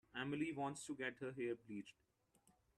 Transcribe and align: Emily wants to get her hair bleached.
Emily 0.19 0.51
wants 0.51 0.83
to 0.87 0.95
get 0.95 1.17
her 1.19 1.31
hair 1.31 1.53
bleached. 1.53 1.93